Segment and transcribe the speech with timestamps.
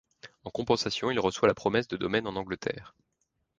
[0.45, 2.95] En compensation, il reçoit la promesse de domaines en Angleterre.